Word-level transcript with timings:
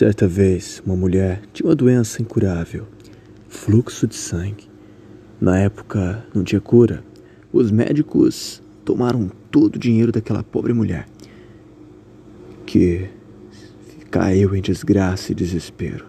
Certa 0.00 0.26
vez, 0.26 0.82
uma 0.86 0.96
mulher 0.96 1.42
tinha 1.52 1.68
uma 1.68 1.74
doença 1.74 2.22
incurável, 2.22 2.86
fluxo 3.50 4.06
de 4.06 4.14
sangue. 4.14 4.66
Na 5.38 5.58
época, 5.58 6.24
não 6.34 6.42
tinha 6.42 6.58
cura. 6.58 7.04
Os 7.52 7.70
médicos 7.70 8.62
tomaram 8.82 9.30
todo 9.50 9.76
o 9.76 9.78
dinheiro 9.78 10.10
daquela 10.10 10.42
pobre 10.42 10.72
mulher, 10.72 11.06
que 12.64 13.10
caiu 14.10 14.56
em 14.56 14.62
desgraça 14.62 15.32
e 15.32 15.34
desespero. 15.34 16.06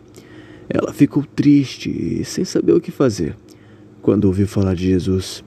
Ela 0.69 0.93
ficou 0.93 1.25
triste 1.25 1.89
e 1.89 2.23
sem 2.23 2.45
saber 2.45 2.71
o 2.71 2.79
que 2.79 2.91
fazer. 2.91 3.35
Quando 4.01 4.23
ouviu 4.23 4.47
falar 4.47 4.73
de 4.73 4.85
Jesus, 4.87 5.43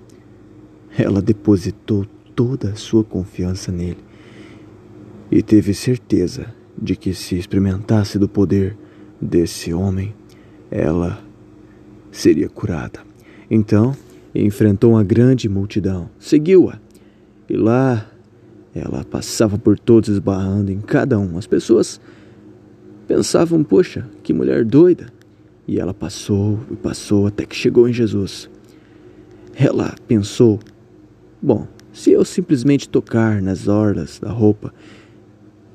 ela 0.99 1.23
depositou 1.23 2.05
toda 2.37 2.73
a 2.73 2.77
sua 2.77 3.03
confiança 3.03 3.73
nele 3.73 4.05
e 5.31 5.43
teve 5.43 5.73
certeza 5.73 6.53
de 6.81 6.97
que 6.97 7.15
se 7.15 7.37
experimentasse 7.37 8.19
do 8.19 8.29
poder 8.29 8.77
desse 9.21 9.73
homem, 9.73 10.15
ela 10.71 11.23
seria 12.11 12.49
curada. 12.49 13.01
Então, 13.51 13.97
enfrentou 14.35 14.93
uma 14.93 15.05
grande 15.05 15.49
multidão, 15.49 16.11
seguiu-a, 16.19 16.79
e 17.49 17.57
lá 17.57 18.11
ela 18.75 19.05
passava 19.05 19.57
por 19.57 19.79
todos 19.79 20.09
esbarrando 20.09 20.73
em 20.73 20.81
cada 20.81 21.19
um. 21.19 21.39
As 21.39 21.47
pessoas 21.47 22.01
pensavam, 23.07 23.63
poxa, 23.63 24.09
que 24.23 24.33
mulher 24.33 24.65
doida. 24.65 25.13
E 25.67 25.79
ela 25.79 25.95
passou 25.95 26.59
e 26.71 26.77
passou 26.77 27.27
até 27.27 27.47
que 27.47 27.55
chegou 27.55 27.89
em 27.89 27.93
Jesus. 27.93 28.51
Ela 29.55 29.95
pensou, 30.09 30.59
bom, 31.41 31.69
se 31.93 32.11
eu 32.11 32.25
simplesmente 32.25 32.89
tocar 32.89 33.41
nas 33.41 33.69
orlas 33.69 34.19
da 34.19 34.31
roupa 34.31 34.75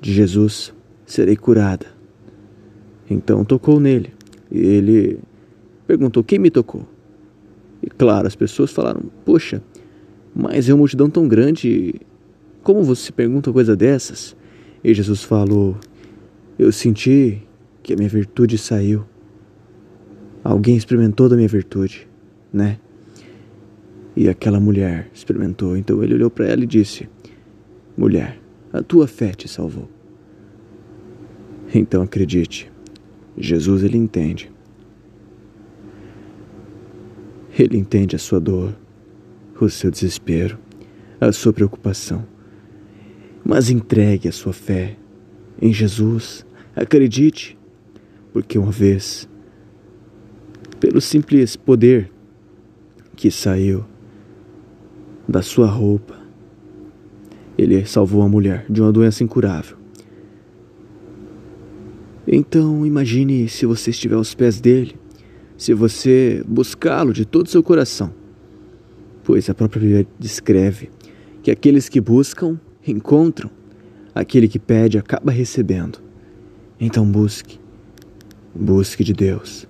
de 0.02 0.14
Jesus, 0.14 0.74
serei 1.10 1.36
curada. 1.36 1.88
Então 3.10 3.44
tocou 3.44 3.80
nele. 3.80 4.14
E 4.52 4.60
ele 4.60 5.20
perguntou: 5.88 6.24
Quem 6.24 6.40
me 6.40 6.52
tocou? 6.52 6.88
E 7.82 7.88
claro, 7.88 8.28
as 8.28 8.36
pessoas 8.36 8.72
falaram: 8.72 9.02
Poxa, 9.26 9.62
mas 10.36 10.70
é 10.70 10.74
uma 10.74 10.80
multidão 10.80 11.10
tão 11.10 11.28
grande, 11.28 11.96
como 12.64 12.84
você 12.84 13.12
pergunta 13.12 13.52
coisa 13.52 13.76
dessas? 13.76 14.36
E 14.84 14.94
Jesus 14.94 15.24
falou: 15.24 15.76
Eu 16.58 16.72
senti 16.72 17.42
que 17.82 17.94
a 17.94 17.96
minha 17.96 18.10
virtude 18.10 18.58
saiu. 18.58 19.04
Alguém 20.44 20.78
experimentou 20.78 21.28
da 21.28 21.36
minha 21.36 21.48
virtude, 21.48 22.08
né? 22.54 22.78
E 24.16 24.30
aquela 24.30 24.60
mulher 24.60 25.10
experimentou. 25.14 25.76
Então 25.76 26.04
ele 26.04 26.14
olhou 26.14 26.30
para 26.30 26.46
ela 26.46 26.64
e 26.64 26.68
disse: 26.68 27.10
Mulher, 27.98 28.40
a 28.72 28.84
tua 28.84 29.08
fé 29.08 29.32
te 29.32 29.48
salvou. 29.48 29.90
Então 31.74 32.02
acredite, 32.02 32.72
Jesus 33.38 33.84
ele 33.84 33.98
entende. 33.98 34.52
Ele 37.58 37.78
entende 37.78 38.16
a 38.16 38.20
sua 38.20 38.40
dor, 38.40 38.76
o 39.60 39.70
seu 39.70 39.92
desespero, 39.92 40.58
a 41.22 41.32
sua 41.32 41.54
preocupação. 41.54 42.26
Mas 43.46 43.70
entregue 43.70 44.28
a 44.28 44.32
sua 44.32 44.54
fé 44.54 44.98
em 45.62 45.72
Jesus. 45.72 46.46
Acredite, 46.76 47.58
porque 48.34 48.58
uma 48.58 48.72
vez, 48.72 49.28
pelo 50.80 51.02
simples 51.02 51.56
poder 51.56 52.12
que 53.16 53.30
saiu 53.30 53.86
da 55.28 55.42
sua 55.42 55.68
roupa, 55.68 56.18
ele 57.58 57.86
salvou 57.86 58.22
a 58.22 58.30
mulher 58.30 58.66
de 58.70 58.82
uma 58.82 58.92
doença 58.92 59.24
incurável. 59.24 59.78
Então 62.32 62.86
imagine 62.86 63.50
se 63.50 63.66
você 63.66 63.90
estiver 63.90 64.14
aos 64.14 64.36
pés 64.36 64.62
dele, 64.62 64.96
se 65.58 65.74
você 65.74 66.44
buscá-lo 66.48 67.12
de 67.12 67.26
todo 67.26 67.48
o 67.48 67.50
seu 67.50 67.64
coração. 67.64 68.14
Pois 69.24 69.50
a 69.50 69.56
própria 69.56 69.82
Bíblia 69.82 70.08
descreve 70.20 70.92
que 71.42 71.50
aqueles 71.50 71.90
que 71.90 72.00
buscam, 72.00 72.60
encontram, 72.86 73.50
aquele 74.14 74.48
que 74.48 74.60
pede 74.60 75.00
acaba 75.00 75.32
recebendo. 75.32 76.00
Então 76.80 77.04
busque, 77.04 77.60
busque 78.54 79.04
de 79.04 79.14
Deus, 79.14 79.68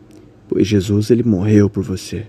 pois 0.50 0.68
Jesus 0.68 1.12
ele 1.12 1.24
morreu 1.24 1.70
por 1.70 1.82
você. 1.82 2.28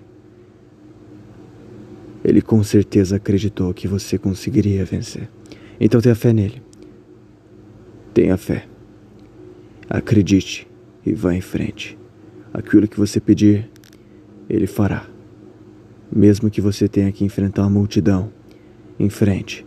Ele 2.23 2.41
com 2.41 2.63
certeza 2.63 3.17
acreditou 3.17 3.75
que 3.75 3.89
você 3.89 4.17
conseguiria 4.17 4.85
vencer. 4.85 5.29
Então 5.81 6.01
tenha 6.01 6.15
fé 6.15 6.33
nele. 6.33 6.63
Tenha 8.15 8.37
fé. 8.37 8.70
Acredite 9.91 10.69
e 11.05 11.13
vá 11.13 11.35
em 11.35 11.41
frente. 11.41 11.99
Aquilo 12.55 12.87
que 12.87 12.97
você 12.97 13.19
pedir, 13.19 13.69
Ele 14.49 14.69
fará. 14.69 15.05
Mesmo 16.15 16.49
que 16.49 16.61
você 16.61 16.87
tenha 16.87 17.11
que 17.11 17.25
enfrentar 17.25 17.63
uma 17.63 17.71
multidão, 17.71 18.33
em 19.01 19.11
frente. 19.11 19.67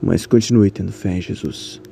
Mas 0.00 0.24
continue 0.24 0.70
tendo 0.70 0.92
fé 0.92 1.16
em 1.16 1.20
Jesus. 1.20 1.82